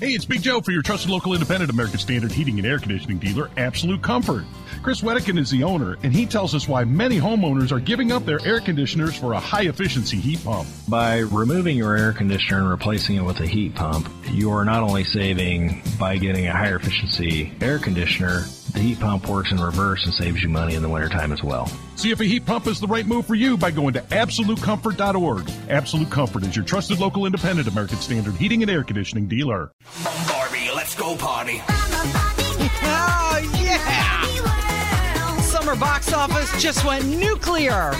Hey, 0.00 0.12
it's 0.12 0.24
Big 0.24 0.42
Joe 0.42 0.60
for 0.60 0.70
your 0.70 0.82
trusted 0.82 1.10
local 1.10 1.34
independent 1.34 1.72
American 1.72 1.98
Standard 1.98 2.30
heating 2.30 2.56
and 2.58 2.64
air 2.64 2.78
conditioning 2.78 3.18
dealer, 3.18 3.50
Absolute 3.56 4.00
Comfort. 4.00 4.44
Chris 4.80 5.00
Wedekin 5.00 5.36
is 5.36 5.50
the 5.50 5.64
owner, 5.64 5.98
and 6.04 6.12
he 6.12 6.24
tells 6.24 6.54
us 6.54 6.68
why 6.68 6.84
many 6.84 7.18
homeowners 7.18 7.72
are 7.72 7.80
giving 7.80 8.12
up 8.12 8.24
their 8.24 8.38
air 8.46 8.60
conditioners 8.60 9.16
for 9.16 9.32
a 9.32 9.40
high 9.40 9.64
efficiency 9.64 10.16
heat 10.16 10.44
pump. 10.44 10.68
By 10.86 11.18
removing 11.18 11.76
your 11.76 11.96
air 11.96 12.12
conditioner 12.12 12.60
and 12.60 12.70
replacing 12.70 13.16
it 13.16 13.24
with 13.24 13.40
a 13.40 13.46
heat 13.46 13.74
pump, 13.74 14.08
you 14.30 14.52
are 14.52 14.64
not 14.64 14.84
only 14.84 15.02
saving 15.02 15.82
by 15.98 16.16
getting 16.16 16.46
a 16.46 16.52
higher 16.52 16.76
efficiency 16.76 17.52
air 17.60 17.80
conditioner, 17.80 18.44
the 18.72 18.80
heat 18.80 19.00
pump 19.00 19.28
works 19.28 19.50
in 19.52 19.60
reverse 19.60 20.04
and 20.04 20.14
saves 20.14 20.42
you 20.42 20.48
money 20.48 20.74
in 20.74 20.82
the 20.82 20.88
wintertime 20.88 21.32
as 21.32 21.42
well. 21.42 21.70
See 21.96 22.10
if 22.10 22.20
a 22.20 22.24
heat 22.24 22.46
pump 22.46 22.66
is 22.66 22.80
the 22.80 22.86
right 22.86 23.06
move 23.06 23.26
for 23.26 23.34
you 23.34 23.56
by 23.56 23.70
going 23.70 23.94
to 23.94 24.00
AbsoluteComfort.org. 24.00 25.50
Absolute 25.68 26.10
Comfort 26.10 26.44
is 26.44 26.54
your 26.54 26.64
trusted 26.64 26.98
local 26.98 27.26
independent 27.26 27.68
American 27.68 27.98
Standard 27.98 28.34
heating 28.34 28.62
and 28.62 28.70
air 28.70 28.84
conditioning 28.84 29.26
dealer. 29.28 29.72
Barbie, 30.28 30.70
let's 30.74 30.94
go 30.94 31.16
party. 31.16 31.60
Oh, 32.90 33.50
yeah! 33.60 35.40
Summer 35.40 35.76
box 35.76 36.12
office 36.12 36.62
just 36.62 36.84
went 36.84 37.06
nuclear 37.06 37.92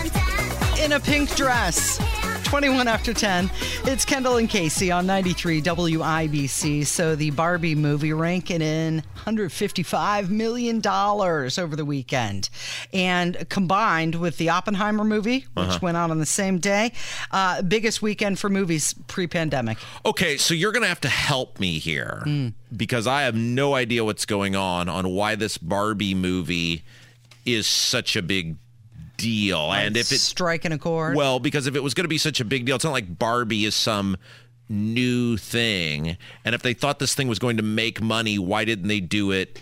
in 0.80 0.92
a 0.92 1.00
pink 1.00 1.34
dress. 1.34 1.98
21 2.48 2.88
after 2.88 3.12
10. 3.12 3.50
It's 3.84 4.06
Kendall 4.06 4.38
and 4.38 4.48
Casey 4.48 4.90
on 4.90 5.06
93 5.06 5.60
WIBC. 5.60 6.86
So 6.86 7.14
the 7.14 7.30
Barbie 7.30 7.74
movie 7.74 8.14
ranking 8.14 8.62
in 8.62 9.02
$155 9.26 10.30
million 10.30 10.80
over 10.86 11.76
the 11.76 11.84
weekend. 11.84 12.48
And 12.94 13.46
combined 13.50 14.14
with 14.14 14.38
the 14.38 14.48
Oppenheimer 14.48 15.04
movie, 15.04 15.40
which 15.52 15.66
Uh-huh. 15.68 15.78
went 15.82 15.96
out 15.98 16.10
on 16.10 16.18
the 16.20 16.26
same 16.26 16.58
day, 16.58 16.92
uh, 17.32 17.60
biggest 17.60 18.00
weekend 18.00 18.38
for 18.38 18.48
movies 18.48 18.94
pre 19.08 19.26
pandemic. 19.26 19.76
Okay, 20.06 20.38
so 20.38 20.54
you're 20.54 20.72
going 20.72 20.82
to 20.84 20.88
have 20.88 21.02
to 21.02 21.08
help 21.10 21.60
me 21.60 21.78
here 21.78 22.24
because 22.74 23.06
I 23.06 23.22
have 23.22 23.34
no 23.34 23.74
idea 23.74 24.04
what's 24.04 24.24
going 24.24 24.56
on 24.56 24.88
on 24.88 25.10
why 25.10 25.34
this 25.34 25.58
Barbie 25.58 26.14
movie 26.14 26.82
is 27.44 27.66
such 27.66 28.16
a 28.16 28.22
big 28.22 28.56
deal. 29.18 29.70
and 29.72 29.94
if 29.98 30.10
it's 30.10 30.22
striking 30.22 30.72
a 30.72 30.78
chord. 30.78 31.14
well, 31.14 31.38
because 31.38 31.66
if 31.66 31.76
it 31.76 31.82
was 31.82 31.92
going 31.92 32.04
to 32.04 32.08
be 32.08 32.16
such 32.18 32.40
a 32.40 32.44
big 32.46 32.64
deal, 32.64 32.76
it's 32.76 32.84
not 32.84 32.92
like 32.92 33.18
Barbie 33.18 33.66
is 33.66 33.74
some 33.76 34.16
new 34.70 35.36
thing. 35.36 36.16
And 36.44 36.54
if 36.54 36.62
they 36.62 36.72
thought 36.72 36.98
this 36.98 37.14
thing 37.14 37.28
was 37.28 37.38
going 37.38 37.58
to 37.58 37.62
make 37.62 38.00
money, 38.00 38.38
why 38.38 38.64
didn't 38.64 38.88
they 38.88 39.00
do 39.00 39.30
it 39.32 39.60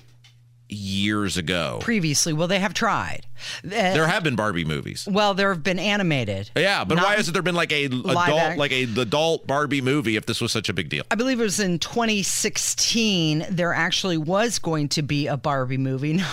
years 0.68 1.36
ago? 1.36 1.78
previously, 1.80 2.32
well, 2.32 2.48
they 2.48 2.58
have 2.58 2.74
tried. 2.74 3.20
Uh, 3.64 3.68
There 3.70 4.06
have 4.08 4.24
been 4.24 4.34
Barbie 4.34 4.64
movies. 4.64 5.06
well, 5.08 5.32
there 5.34 5.52
have 5.54 5.62
been 5.62 5.78
animated. 5.78 6.50
Yeah, 6.56 6.82
but 6.84 6.98
why 6.98 7.14
hasn't 7.14 7.34
there 7.34 7.42
been 7.42 7.54
like 7.54 7.70
a 7.70 7.84
adult 7.84 8.16
act- 8.40 8.58
like 8.58 8.72
a 8.72 8.82
adult 9.00 9.46
Barbie 9.46 9.80
movie 9.80 10.16
if 10.16 10.26
this 10.26 10.40
was 10.40 10.50
such 10.50 10.68
a 10.68 10.72
big 10.72 10.88
deal? 10.88 11.04
I 11.10 11.14
believe 11.14 11.38
it 11.38 11.44
was 11.44 11.60
in 11.60 11.78
2016. 11.78 13.46
There 13.48 13.72
actually 13.72 14.16
was 14.18 14.58
going 14.58 14.88
to 14.90 15.02
be 15.02 15.28
a 15.28 15.36
Barbie 15.36 15.78
movie. 15.78 16.14
No, 16.16 16.26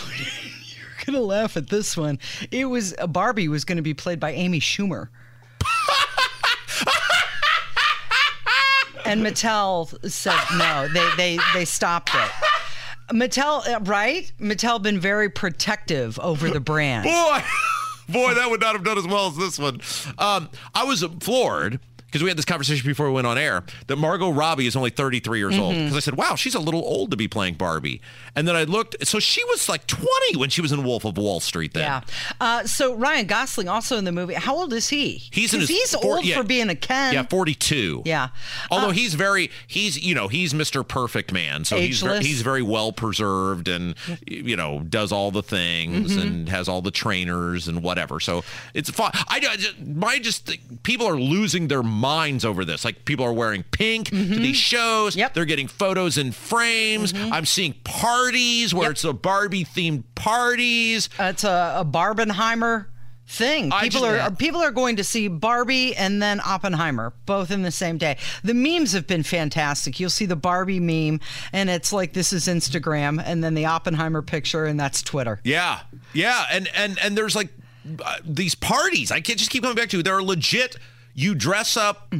you're 1.08 1.14
gonna 1.14 1.26
laugh 1.26 1.58
at 1.58 1.70
this 1.70 1.98
one. 1.98 2.20
It 2.52 2.66
was 2.66 2.94
a 2.98 3.08
Barbie 3.08 3.48
was 3.48 3.66
going 3.66 3.78
to 3.78 3.82
be 3.82 3.94
played 3.94 4.20
by 4.20 4.32
Amy 4.32 4.60
Schumer. 4.60 5.10
and 9.06 9.22
Mattel 9.22 10.10
said 10.10 10.40
no. 10.58 10.88
They 10.94 11.10
they 11.18 11.40
they 11.54 11.66
stopped 11.66 12.12
it. 12.14 12.32
Mattel, 13.12 13.68
uh, 13.68 13.80
right? 13.82 14.32
Mattel 14.40 14.82
been 14.82 15.00
very 15.00 15.30
protective 15.30 16.18
over 16.20 16.50
the 16.50 16.60
brand. 16.60 17.04
Boy, 17.04 17.44
boy, 18.10 18.34
that 18.34 18.50
would 18.50 18.62
not 18.62 18.74
have 18.74 18.84
done 18.84 18.98
as 18.98 19.06
well 19.06 19.28
as 19.28 19.36
this 19.36 19.60
one. 19.60 19.82
Um, 20.18 20.50
I 20.74 20.84
was 20.86 21.04
floored 21.20 21.80
because 22.14 22.22
we 22.22 22.30
had 22.30 22.38
this 22.38 22.46
conversation 22.46 22.86
before 22.88 23.08
we 23.08 23.14
went 23.14 23.26
on 23.26 23.40
air 23.40 23.64
that 23.88 23.96
Margot 23.96 24.30
Robbie 24.30 24.68
is 24.68 24.76
only 24.76 24.92
33 24.92 25.40
years 25.40 25.58
old. 25.58 25.74
Mm-hmm. 25.74 25.86
Because 25.86 25.98
I 25.98 26.00
said, 26.00 26.16
wow, 26.16 26.36
she's 26.36 26.54
a 26.54 26.60
little 26.60 26.82
old 26.82 27.10
to 27.10 27.18
be 27.18 27.28
playing 27.28 27.56
Barbie. 27.56 28.02
And 28.36 28.48
then 28.48 28.56
I 28.56 28.66
looked, 28.66 29.08
so 29.08 29.20
she 29.20 29.44
was 29.46 29.68
like 29.68 29.88
20 29.88 30.38
when 30.38 30.52
she 30.52 30.62
was 30.62 30.72
in 30.72 30.84
Wolf 30.84 31.06
of 31.06 31.18
Wall 31.18 31.40
Street 31.40 31.74
then. 31.74 31.82
Yeah. 31.82 32.02
Uh, 32.40 32.66
so 32.66 32.94
Ryan 32.94 33.26
Gosling 33.26 33.68
also 33.68 33.98
in 33.98 34.06
the 34.06 34.12
movie. 34.12 34.36
How 34.36 34.56
old 34.56 34.74
is 34.74 34.90
he? 34.90 35.24
He's 35.32 35.56
in 35.56 35.62
his 35.62 35.70
he's 35.70 35.96
four- 35.96 36.18
old 36.18 36.26
yeah. 36.26 36.38
for 36.38 36.44
being 36.44 36.70
a 36.70 36.76
Ken. 36.76 37.16
Yeah, 37.16 37.24
42. 37.24 38.04
Yeah. 38.06 38.28
Although 38.70 38.90
Uh, 38.90 38.92
he's 38.92 39.16
very, 39.16 39.50
he's, 39.66 40.00
you 40.00 40.14
know, 40.14 40.28
he's 40.28 40.54
Mr. 40.54 40.88
Perfect 40.88 41.34
Man. 41.34 41.66
So 41.66 41.78
he's 41.78 42.02
very, 42.02 42.24
he's 42.24 42.44
very 42.44 42.62
well 42.62 42.92
preserved 42.94 43.68
and, 43.68 43.96
you 44.28 44.56
know, 44.56 44.82
does 44.88 45.12
all 45.12 45.32
the 45.32 45.42
things 45.42 46.14
Mm-hmm. 46.14 46.22
and 46.22 46.50
has 46.50 46.68
all 46.70 46.84
the 46.84 46.92
trainers 46.92 47.68
and 47.68 47.82
whatever. 47.82 48.20
So 48.20 48.44
it's 48.76 48.92
fun. 48.92 49.10
I, 49.16 49.42
I 49.50 49.56
just, 49.58 49.80
my 49.82 50.20
just, 50.20 50.52
people 50.84 51.08
are 51.08 51.18
losing 51.20 51.70
their 51.70 51.82
minds 52.04 52.44
over 52.46 52.66
this. 52.66 52.84
Like 52.86 53.06
people 53.06 53.26
are 53.26 53.34
wearing 53.34 53.64
pink 53.72 54.10
to 54.10 54.16
these 54.16 54.58
shows. 54.58 55.14
Mm-hmm. 55.14 55.20
Yep. 55.20 55.30
Mm-hmm. 55.30 55.34
They're 55.36 55.46
getting 55.46 55.68
photos 55.68 56.18
in 56.18 56.32
frames. 56.34 57.14
I'm 57.16 57.46
seeing 57.46 57.74
parties 57.84 58.74
where 58.74 58.84
Yep. 58.90 58.92
it's 58.92 59.04
a 59.06 59.14
Barbie 59.14 59.66
themed 59.66 60.04
parties. 60.16 61.10
it's 61.18 61.44
a, 61.44 61.76
a 61.80 61.86
Barbenheimer 61.86 62.88
thing. 63.26 63.72
I 63.72 63.84
People 63.84 64.04
are 64.06 64.32
people 64.32 64.62
are 64.62 64.72
going 64.72 64.98
to 64.98 65.04
see 65.04 65.30
Barbie 65.30 65.96
and 65.96 66.22
then 66.22 66.42
Oppenheimer 66.46 67.14
both 67.26 67.52
in 67.52 67.62
the 67.62 67.72
same 67.72 67.98
day. 67.98 68.18
The 68.44 68.54
memes 68.54 68.92
have 68.92 69.08
been 69.08 69.24
fantastic. 69.24 70.00
You'll 70.00 70.10
see 70.10 70.26
the 70.26 70.36
Barbie 70.36 70.82
meme 70.82 71.22
and 71.54 71.70
it's 71.70 71.94
like 71.94 72.12
this 72.14 72.34
is 72.34 72.48
Instagram 72.48 73.24
and 73.26 73.42
then 73.44 73.54
the 73.54 73.66
Oppenheimer 73.66 74.22
picture 74.22 74.66
and 74.66 74.78
that's 74.80 75.02
Twitter. 75.02 75.40
Yeah, 75.46 75.80
yeah, 76.14 76.46
and 76.52 76.70
and 76.76 77.00
and 77.02 77.18
there's 77.18 77.36
like 77.36 77.50
uh, 78.04 78.16
these 78.26 78.56
parties. 78.56 79.10
I 79.12 79.22
can't 79.22 79.40
just 79.40 79.50
keep 79.52 79.64
coming 79.64 79.76
back 79.78 79.90
to. 79.90 80.04
They're 80.04 80.22
legit. 80.22 80.76
You 81.14 81.36
dress 81.36 81.78
up 81.78 82.14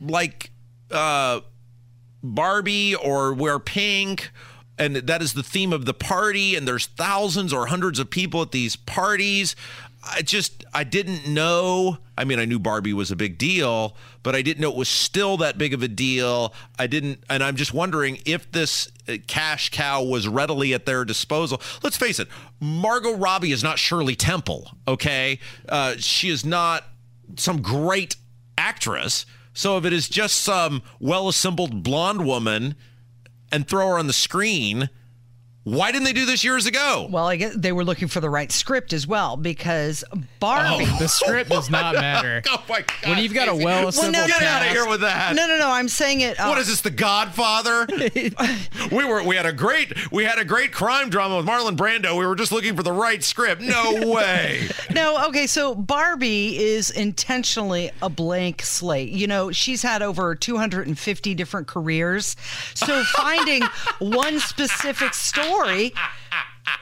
like 0.00 0.50
uh, 0.90 1.40
Barbie 2.22 2.94
or 2.94 3.32
wear 3.34 3.58
pink. 3.58 4.30
And 4.78 4.96
that 4.96 5.22
is 5.22 5.32
the 5.32 5.42
theme 5.42 5.72
of 5.72 5.86
the 5.86 5.94
party. 5.94 6.54
And 6.54 6.68
there's 6.68 6.86
thousands 6.86 7.52
or 7.52 7.66
hundreds 7.66 7.98
of 7.98 8.10
people 8.10 8.42
at 8.42 8.52
these 8.52 8.76
parties. 8.76 9.56
I 10.04 10.22
just, 10.22 10.64
I 10.72 10.84
didn't 10.84 11.26
know. 11.26 11.98
I 12.16 12.24
mean, 12.24 12.38
I 12.38 12.44
knew 12.44 12.58
Barbie 12.58 12.92
was 12.92 13.10
a 13.10 13.16
big 13.16 13.38
deal, 13.38 13.96
but 14.22 14.34
I 14.34 14.42
didn't 14.42 14.60
know 14.60 14.70
it 14.70 14.76
was 14.76 14.88
still 14.88 15.36
that 15.38 15.58
big 15.58 15.74
of 15.74 15.82
a 15.82 15.88
deal. 15.88 16.54
I 16.78 16.86
didn't, 16.86 17.24
and 17.28 17.42
I'm 17.42 17.56
just 17.56 17.74
wondering 17.74 18.18
if 18.24 18.52
this 18.52 18.92
uh, 19.08 19.16
cash 19.26 19.70
cow 19.70 20.04
was 20.04 20.28
readily 20.28 20.74
at 20.74 20.86
their 20.86 21.04
disposal. 21.04 21.60
Let's 21.82 21.96
face 21.96 22.20
it, 22.20 22.28
Margot 22.60 23.16
Robbie 23.16 23.50
is 23.50 23.64
not 23.64 23.78
Shirley 23.78 24.14
Temple, 24.14 24.70
okay? 24.86 25.40
Uh, 25.68 25.94
she 25.98 26.28
is 26.28 26.44
not 26.44 26.84
some 27.36 27.60
great 27.60 28.16
actress. 28.58 29.26
So 29.52 29.78
if 29.78 29.84
it 29.84 29.92
is 29.92 30.08
just 30.08 30.40
some 30.40 30.82
well 31.00 31.28
assembled 31.28 31.82
blonde 31.82 32.26
woman 32.26 32.74
and 33.50 33.66
throw 33.66 33.88
her 33.88 33.98
on 33.98 34.06
the 34.06 34.12
screen, 34.12 34.90
why 35.66 35.90
didn't 35.90 36.04
they 36.04 36.12
do 36.12 36.26
this 36.26 36.44
years 36.44 36.64
ago? 36.66 37.08
Well, 37.10 37.26
I 37.26 37.34
guess 37.34 37.56
they 37.56 37.72
were 37.72 37.82
looking 37.82 38.06
for 38.06 38.20
the 38.20 38.30
right 38.30 38.52
script 38.52 38.92
as 38.92 39.04
well 39.04 39.36
because 39.36 40.04
Barbie. 40.38 40.84
The 41.00 41.08
script 41.08 41.50
does 41.50 41.68
not 41.68 41.94
matter. 41.96 42.40
Oh 42.48 42.62
my 42.68 42.82
God. 42.82 42.88
When 43.10 43.18
you've 43.18 43.34
got 43.34 43.48
a 43.48 43.52
Casey. 43.52 43.64
well 43.64 43.78
Well, 43.80 43.88
assembled 43.88 44.14
no, 44.14 44.26
Get 44.28 44.42
out 44.42 44.62
of 44.64 44.68
here 44.68 44.88
with 44.88 45.00
that. 45.00 45.34
No, 45.34 45.48
no, 45.48 45.58
no. 45.58 45.68
I'm 45.68 45.88
saying 45.88 46.20
it. 46.20 46.38
uh, 46.38 46.46
What 46.46 46.58
is 46.58 46.68
this, 46.68 46.80
The 46.82 46.90
Godfather? 46.90 47.86
we 48.92 49.04
were 49.04 49.24
we 49.24 49.34
had 49.34 49.44
a 49.46 49.52
great 49.52 50.12
we 50.12 50.22
had 50.24 50.38
a 50.38 50.44
great 50.44 50.70
crime 50.72 51.10
drama 51.10 51.36
with 51.38 51.46
Marlon 51.46 51.76
Brando. 51.76 52.16
We 52.16 52.24
were 52.26 52.36
just 52.36 52.52
looking 52.52 52.76
for 52.76 52.84
the 52.84 52.92
right 52.92 53.24
script. 53.24 53.60
No 53.60 54.08
way. 54.12 54.68
No, 54.94 55.26
okay, 55.28 55.48
so 55.48 55.74
Barbie 55.74 56.56
is 56.56 56.90
intentionally 56.90 57.90
a 58.00 58.08
blank 58.08 58.62
slate. 58.62 59.08
You 59.10 59.26
know, 59.26 59.50
she's 59.50 59.82
had 59.82 60.00
over 60.02 60.36
250 60.36 61.34
different 61.34 61.66
careers. 61.66 62.36
So 62.74 63.02
finding 63.16 63.62
one 63.98 64.38
specific 64.38 65.12
story 65.14 65.55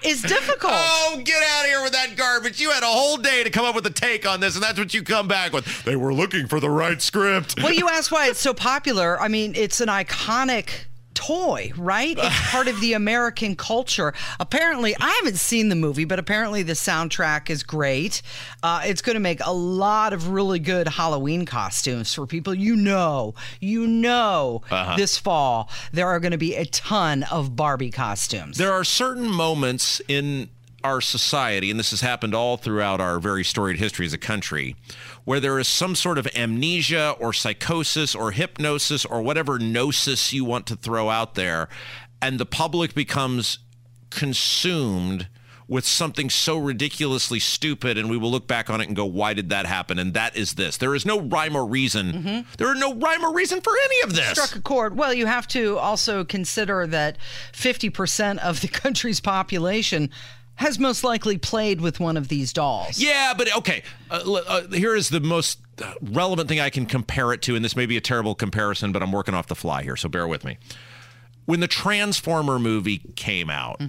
is 0.03 0.23
difficult. 0.23 0.73
Oh, 0.75 1.21
get 1.25 1.43
out 1.43 1.65
of 1.65 1.67
here 1.67 1.83
with 1.83 1.93
that 1.93 2.17
garbage. 2.17 2.61
You 2.61 2.71
had 2.71 2.83
a 2.83 2.87
whole 2.87 3.17
day 3.17 3.45
to 3.45 3.51
come 3.51 3.65
up 3.65 3.75
with 3.75 3.87
a 3.87 3.91
take 3.91 4.27
on 4.27 4.41
this, 4.41 4.55
and 4.55 4.63
that's 4.63 4.79
what 4.79 4.95
you 4.95 5.03
come 5.03 5.29
back 5.29 5.53
with. 5.53 5.85
They 5.85 5.97
were 5.97 6.13
looking 6.13 6.47
for 6.47 6.61
the 6.61 6.71
right 6.71 7.01
script. 7.01 7.63
Well, 7.63 7.73
you 7.73 7.89
ask 7.89 8.11
why 8.13 8.29
it's 8.29 8.41
so 8.41 8.55
popular. 8.55 9.21
I 9.21 9.29
mean, 9.29 9.55
it's 9.55 9.81
an 9.81 9.89
iconic 9.89 10.85
toy, 11.15 11.73
right? 11.77 12.17
It's 12.19 12.51
part 12.51 12.69
of 12.69 12.81
the 12.81 12.93
American 12.93 13.57
culture. 13.57 14.13
Apparently, 14.41 14.95
I 15.01 15.11
haven't 15.23 15.39
seen 15.39 15.69
the 15.69 15.77
movie, 15.77 16.05
but 16.05 16.19
apparently 16.19 16.63
the 16.63 16.73
soundtrack 16.75 17.51
is 17.51 17.63
great. 17.63 18.23
Uh, 18.63 18.83
it's 18.85 19.03
going 19.03 19.15
to 19.15 19.21
make 19.21 19.41
a 19.45 19.53
lot 19.53 20.13
of 20.13 20.29
really 20.29 20.59
good 20.59 20.89
Halloween 20.89 21.47
costumes 21.47 22.13
for 22.13 22.27
people. 22.27 22.55
You 22.55 22.77
know, 22.77 23.35
you 23.61 23.87
know, 23.87 24.63
this 24.97 25.19
fall 25.19 25.71
there 25.93 26.09
are 26.09 26.21
going 26.21 26.33
to 26.33 26.39
be 26.39 26.55
a 26.57 26.65
ton 26.67 27.23
of 27.25 27.57
Barbie 27.57 27.91
costumes. 27.91 28.59
There 28.59 28.73
are 28.73 28.85
certain 28.85 29.29
moments 29.29 30.01
in 30.09 30.49
our 30.85 31.01
society, 31.01 31.71
and 31.71 31.81
this 31.81 31.91
has 31.91 32.03
happened 32.03 32.35
all 32.35 32.59
throughout 32.59 33.01
our 33.01 33.19
very 33.19 33.43
storied 33.43 33.79
history 33.79 34.05
as 34.05 34.13
a 34.13 34.19
country, 34.19 34.77
where 35.25 35.41
there 35.41 35.59
is 35.59 35.67
some 35.67 35.95
sort 35.95 36.19
of 36.19 36.29
amnesia 36.37 37.17
or 37.19 37.33
psychosis 37.33 38.15
or 38.15 38.33
hypnosis 38.33 39.05
or 39.07 39.23
whatever 39.23 39.59
gnosis 39.59 40.33
you 40.33 40.45
want 40.45 40.67
to 40.67 40.77
throw 40.77 41.09
out 41.09 41.35
there, 41.35 41.69
and 42.21 42.39
the 42.39 42.47
public 42.47 42.95
becomes 42.95 43.59
consumed 44.11 45.29
with 45.67 45.87
something 45.87 46.29
so 46.29 46.59
ridiculously 46.59 47.41
stupid, 47.41 47.97
and 47.97 48.11
we 48.11 48.19
will 48.19 48.31
look 48.31 48.47
back 48.47 48.69
on 48.69 48.83
it 48.83 48.87
and 48.87 48.95
go, 48.95 49.07
"Why 49.07 49.33
did 49.33 49.49
that 49.49 49.65
happen?" 49.65 49.99
And 49.99 50.13
that 50.13 50.37
is 50.37 50.55
this: 50.55 50.77
there 50.77 50.95
is 50.95 51.07
no 51.07 51.21
rhyme 51.21 51.57
or 51.57 51.67
reason. 51.67 52.13
Mm-hmm. 52.13 52.41
There 52.59 52.69
are 52.69 52.75
no 52.75 52.95
rhyme 52.95 53.25
or 53.25 53.33
reason 53.33 53.63
for 53.63 53.73
any 53.85 54.03
of 54.03 54.15
this. 54.15 54.33
struck 54.33 54.57
a 54.57 54.61
chord. 54.61 54.97
Well, 54.97 55.15
you 55.15 55.25
have 55.25 55.49
to 55.49 55.79
also 55.79 56.25
consider 56.25 56.87
that 56.89 57.17
50% 57.53 58.39
of 58.39 58.61
the 58.61 58.69
country's 58.83 59.21
population 59.21 60.11
has 60.57 60.79
most 60.79 61.05
likely 61.05 61.39
played 61.39 61.81
with 61.81 62.01
one 62.01 62.17
of 62.17 62.29
these 62.29 62.53
dolls. 62.53 62.99
Yeah, 62.99 63.35
but 63.37 63.55
okay. 63.57 63.83
Uh, 64.11 64.41
uh, 64.47 64.69
here 64.69 64.95
is 64.95 65.09
the 65.09 65.21
most 65.21 65.59
uh, 65.83 65.95
relevant 66.01 66.49
thing 66.49 66.61
I 66.61 66.71
can 66.71 66.87
compare 66.87 67.33
it 67.33 67.43
to, 67.43 67.57
and 67.57 67.65
this 67.65 67.75
may 67.77 67.87
be 67.87 67.97
a 67.97 68.01
terrible 68.01 68.35
comparison, 68.35 68.93
but 68.93 69.03
I'm 69.03 69.13
working 69.13 69.35
off 69.35 69.49
the 69.49 69.57
fly 69.57 69.83
here, 69.83 69.97
so 69.97 70.09
bear 70.09 70.29
with 70.29 70.45
me. 70.45 70.59
When 71.47 71.61
the 71.61 71.69
Transformer 71.69 72.59
movie 72.59 73.03
came 73.17 73.51
out, 73.51 73.81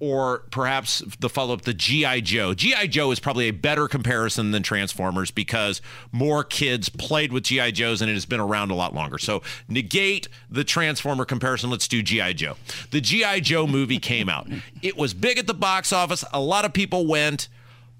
or 0.00 0.40
perhaps 0.50 1.02
the 1.20 1.28
follow 1.28 1.52
up, 1.52 1.62
the 1.62 1.74
G.I. 1.74 2.20
Joe. 2.20 2.54
G.I. 2.54 2.86
Joe 2.86 3.10
is 3.10 3.20
probably 3.20 3.48
a 3.48 3.52
better 3.52 3.86
comparison 3.86 4.50
than 4.50 4.62
Transformers 4.62 5.30
because 5.30 5.82
more 6.10 6.42
kids 6.42 6.88
played 6.88 7.32
with 7.32 7.44
G.I. 7.44 7.70
Joes 7.72 8.00
and 8.00 8.10
it 8.10 8.14
has 8.14 8.24
been 8.24 8.40
around 8.40 8.70
a 8.70 8.74
lot 8.74 8.94
longer. 8.94 9.18
So 9.18 9.42
negate 9.68 10.26
the 10.50 10.64
Transformer 10.64 11.26
comparison. 11.26 11.70
Let's 11.70 11.86
do 11.86 12.02
G.I. 12.02 12.32
Joe. 12.32 12.56
The 12.90 13.00
G.I. 13.00 13.40
Joe 13.40 13.66
movie 13.66 13.98
came 13.98 14.28
out. 14.30 14.48
It 14.82 14.96
was 14.96 15.12
big 15.12 15.38
at 15.38 15.46
the 15.46 15.54
box 15.54 15.92
office. 15.92 16.24
A 16.32 16.40
lot 16.40 16.64
of 16.64 16.72
people 16.72 17.06
went. 17.06 17.48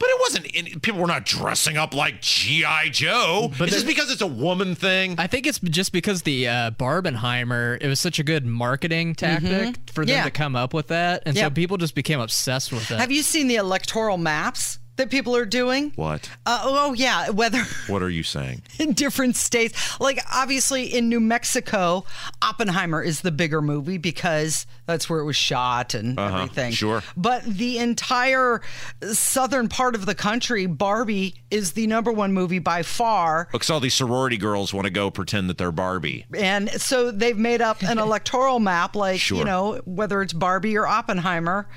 But 0.01 0.09
it 0.09 0.21
wasn't. 0.21 0.47
In, 0.47 0.81
people 0.81 0.99
were 1.01 1.07
not 1.07 1.25
dressing 1.27 1.77
up 1.77 1.95
like 1.95 2.21
GI 2.23 2.91
Joe. 2.91 3.53
But 3.57 3.69
it's 3.69 3.75
just 3.77 3.87
because 3.87 4.11
it's 4.11 4.23
a 4.23 4.27
woman 4.27 4.75
thing. 4.75 5.15
I 5.19 5.29
think 5.29 5.47
it's 5.47 5.61
just 5.61 5.93
because 5.93 6.23
the 6.23 6.49
uh, 6.49 6.71
Barbenheimer, 6.73 7.79
it 7.81 7.87
was 7.87 8.01
such 8.01 8.19
a 8.19 8.25
good 8.25 8.45
marketing 8.45 9.15
tactic 9.15 9.77
for 9.93 10.05
them 10.05 10.17
Yeah. 10.17 10.25
to 10.25 10.31
come 10.33 10.57
up 10.57 10.75
with 10.75 10.89
that. 10.89 11.23
And 11.27 11.37
Yep. 11.37 11.45
so 11.45 11.51
people 11.55 11.77
just 11.77 11.95
became 11.95 12.19
obsessed 12.19 12.73
with 12.73 12.91
it. 12.91 12.99
Have 12.99 13.13
you 13.13 13.23
seen 13.23 13.47
the 13.47 13.57
electoral 13.57 14.17
maps 14.17 14.80
that 15.01 15.11
people 15.11 15.35
are 15.37 15.45
doing? 15.45 15.93
what? 15.97 16.31
Uh, 16.47 16.61
oh, 16.63 16.93
yeah. 16.95 17.31
Whether 17.31 17.63
What 17.89 18.03
are 18.03 18.09
you 18.11 18.23
saying? 18.23 18.63
in 18.79 18.93
different 18.93 19.37
states. 19.37 19.99
Like, 20.01 20.21
obviously, 20.33 20.85
in 20.87 21.09
New 21.09 21.21
Mexico, 21.21 22.05
Oppenheimer 22.43 23.03
is 23.03 23.23
the 23.23 23.31
bigger 23.33 23.61
movie 23.61 23.99
because 23.99 24.67
that's 24.87 25.09
where 25.11 25.21
it 25.21 25.25
was 25.25 25.37
shot 25.37 25.95
and 25.95 26.19
everything. 26.19 26.67
Uh-huh. 26.69 26.73
sure. 26.73 27.03
But 27.17 27.45
the 27.45 27.79
entire 27.79 28.61
southern 29.13 29.69
part 29.69 29.95
of 29.95 30.07
the 30.07 30.15
country, 30.15 30.67
Barbie 30.67 31.35
is 31.51 31.73
the 31.73 31.87
number 31.87 32.13
one 32.13 32.33
movie 32.33 32.59
by 32.59 32.83
far. 32.83 33.49
Looks 33.53 33.71
all 33.71 33.81
these 33.81 33.95
sorority 33.95 34.37
girls 34.37 34.73
want 34.75 34.85
to 34.87 34.91
go 34.91 35.11
pretend 35.11 35.49
that 35.51 35.59
they're 35.59 35.73
Barbie. 35.73 36.27
And 36.37 36.71
so 36.71 37.11
they've 37.11 37.37
made 37.39 37.61
up 37.61 37.83
an 37.83 37.99
electoral 38.11 38.61
map, 38.61 38.95
like, 38.95 39.21
Sure. 39.21 39.39
you 39.39 39.45
know, 39.45 39.81
whether 39.85 40.23
it's 40.23 40.33
Barbie 40.33 40.77
or 40.77 40.87
Oppenheimer, 40.87 41.69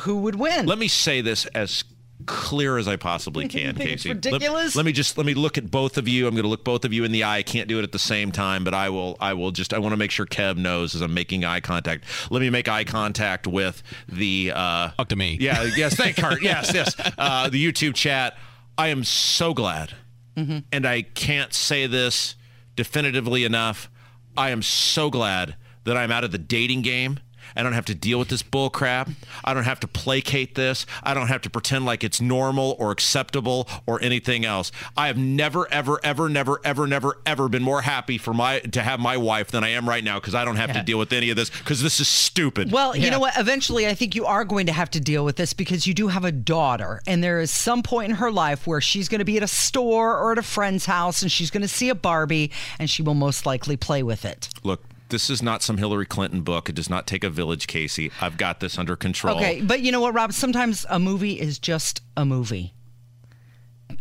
who 0.00 0.18
would 0.22 0.34
win? 0.36 0.66
Let 0.66 0.78
me 0.78 0.88
say 0.88 1.20
this 1.20 1.46
as 1.46 1.84
clear 2.26 2.78
as 2.78 2.88
I 2.88 2.96
possibly 2.96 3.48
can, 3.48 3.74
think 3.74 3.90
it's 3.90 4.02
Casey. 4.04 4.08
Let- 4.10 4.24
ridiculous? 4.32 4.76
Let, 4.76 4.84
me 4.86 4.92
just 4.92 5.16
let 5.18 5.26
me 5.26 5.34
look 5.34 5.58
at 5.58 5.70
both 5.70 5.98
of 5.98 6.08
you. 6.08 6.26
I'm 6.26 6.34
going 6.34 6.44
to 6.44 6.48
look 6.48 6.64
both 6.64 6.84
of 6.84 6.92
you 6.92 7.04
in 7.04 7.12
the 7.12 7.24
eye. 7.24 7.38
I 7.38 7.42
can't 7.42 7.68
do 7.68 7.78
it 7.78 7.82
at 7.82 7.92
the 7.92 7.98
same 7.98 8.32
time, 8.32 8.64
but 8.64 8.74
I 8.74 8.88
will. 8.90 9.16
I 9.20 9.34
will 9.34 9.50
just. 9.50 9.72
I 9.74 9.78
want 9.78 9.92
to 9.92 9.96
make 9.96 10.10
sure 10.10 10.26
Kev 10.26 10.56
knows 10.56 10.94
as 10.94 11.00
I'm 11.00 11.14
making 11.14 11.44
eye 11.44 11.60
contact. 11.60 12.04
Let 12.30 12.40
me 12.40 12.50
make 12.50 12.68
eye 12.68 12.84
contact 12.84 13.46
with 13.46 13.82
the. 14.08 14.52
Uh, 14.54 14.90
Talk 14.90 15.08
to 15.08 15.16
me. 15.16 15.36
Yeah. 15.40 15.68
Yes. 15.76 15.96
Thank 15.96 16.16
Cart. 16.16 16.38
Yes. 16.42 16.72
Yes. 16.74 16.94
Uh, 17.18 17.48
the 17.48 17.64
YouTube 17.64 17.94
chat. 17.94 18.36
I 18.76 18.88
am 18.88 19.04
so 19.04 19.54
glad, 19.54 19.94
and 20.36 20.84
I 20.86 21.02
can't 21.02 21.54
say 21.54 21.86
this 21.86 22.34
definitively 22.76 23.44
enough. 23.44 23.88
I 24.36 24.50
am 24.50 24.62
so 24.62 25.10
glad 25.10 25.54
that 25.84 25.96
I'm 25.96 26.10
out 26.10 26.24
of 26.24 26.32
the 26.32 26.38
dating 26.38 26.82
game. 26.82 27.20
I 27.56 27.62
don't 27.62 27.72
have 27.72 27.84
to 27.86 27.94
deal 27.94 28.18
with 28.18 28.28
this 28.28 28.42
bull 28.42 28.70
crap. 28.70 29.08
I 29.44 29.54
don't 29.54 29.64
have 29.64 29.80
to 29.80 29.88
placate 29.88 30.54
this. 30.54 30.86
I 31.02 31.14
don't 31.14 31.28
have 31.28 31.42
to 31.42 31.50
pretend 31.50 31.84
like 31.84 32.04
it's 32.04 32.20
normal 32.20 32.76
or 32.78 32.90
acceptable 32.90 33.68
or 33.86 34.02
anything 34.02 34.44
else. 34.44 34.72
I 34.96 35.06
have 35.06 35.16
never, 35.18 35.70
ever, 35.72 36.00
ever, 36.02 36.28
never, 36.28 36.60
ever, 36.64 36.86
never, 36.86 37.18
ever 37.26 37.48
been 37.48 37.62
more 37.62 37.82
happy 37.82 38.18
for 38.18 38.34
my 38.34 38.60
to 38.60 38.82
have 38.82 39.00
my 39.00 39.16
wife 39.16 39.50
than 39.50 39.64
I 39.64 39.70
am 39.70 39.88
right 39.88 40.04
now 40.04 40.18
because 40.20 40.34
I 40.34 40.44
don't 40.44 40.56
have 40.56 40.72
to 40.72 40.82
deal 40.82 40.98
with 40.98 41.12
any 41.12 41.30
of 41.30 41.36
this 41.36 41.50
because 41.50 41.82
this 41.82 42.00
is 42.00 42.08
stupid. 42.08 42.72
Well, 42.72 42.96
you 42.96 43.10
know 43.10 43.20
what? 43.20 43.36
Eventually, 43.36 43.86
I 43.86 43.94
think 43.94 44.14
you 44.14 44.26
are 44.26 44.44
going 44.44 44.66
to 44.66 44.72
have 44.72 44.90
to 44.90 45.00
deal 45.00 45.24
with 45.24 45.36
this 45.36 45.52
because 45.52 45.86
you 45.86 45.94
do 45.94 46.08
have 46.08 46.24
a 46.24 46.32
daughter, 46.32 47.00
and 47.06 47.22
there 47.22 47.40
is 47.40 47.50
some 47.50 47.82
point 47.82 48.10
in 48.10 48.16
her 48.16 48.30
life 48.30 48.66
where 48.66 48.80
she's 48.80 49.08
going 49.08 49.20
to 49.20 49.24
be 49.24 49.36
at 49.36 49.42
a 49.42 49.48
store 49.48 50.18
or 50.18 50.32
at 50.32 50.38
a 50.38 50.42
friend's 50.42 50.86
house, 50.86 51.22
and 51.22 51.30
she's 51.30 51.50
going 51.50 51.62
to 51.62 51.68
see 51.68 51.88
a 51.88 51.94
Barbie, 51.94 52.50
and 52.78 52.88
she 52.90 53.02
will 53.02 53.14
most 53.14 53.46
likely 53.46 53.76
play 53.76 54.02
with 54.02 54.24
it. 54.24 54.48
Look, 54.62 54.84
this 55.08 55.30
is 55.30 55.42
not 55.42 55.62
some 55.62 55.78
Hillary 55.78 56.06
Clinton 56.06 56.42
book. 56.42 56.68
It 56.68 56.74
does 56.74 56.90
not 56.90 57.06
take 57.06 57.24
a 57.24 57.30
village, 57.30 57.66
Casey. 57.66 58.10
I've 58.20 58.36
got 58.36 58.60
this 58.60 58.78
under 58.78 58.96
control. 58.96 59.36
Okay, 59.36 59.60
but 59.60 59.80
you 59.80 59.92
know 59.92 60.00
what, 60.00 60.14
Rob? 60.14 60.32
Sometimes 60.32 60.86
a 60.88 60.98
movie 60.98 61.40
is 61.40 61.58
just 61.58 62.00
a 62.16 62.24
movie. 62.24 62.74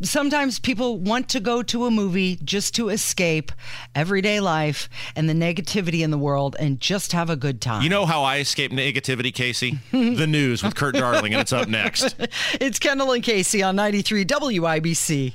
Sometimes 0.02 0.60
people 0.60 0.98
want 0.98 1.30
to 1.30 1.40
go 1.40 1.62
to 1.62 1.86
a 1.86 1.92
movie 1.92 2.40
just 2.44 2.74
to 2.76 2.90
escape 2.90 3.52
everyday 3.94 4.40
life 4.40 4.90
and 5.16 5.30
the 5.30 5.34
negativity 5.34 6.04
in 6.04 6.10
the 6.10 6.18
world 6.18 6.56
and 6.60 6.80
just 6.80 7.12
have 7.12 7.30
a 7.30 7.36
good 7.36 7.62
time. 7.62 7.84
You 7.84 7.90
know 7.90 8.06
how 8.06 8.24
I 8.24 8.38
escape 8.38 8.72
negativity, 8.72 9.34
Casey? 9.34 9.80
the 9.92 10.26
news 10.26 10.64
with 10.64 10.76
Kurt 10.76 10.96
Darling, 10.96 11.34
and 11.34 11.42
it's 11.42 11.54
up 11.54 11.68
next. 11.68 12.16
it's 12.60 12.80
Kendall 12.80 13.12
and 13.12 13.24
Casey 13.24 13.62
on 13.62 13.76
93 13.76 14.26
WIBC. 14.26 15.34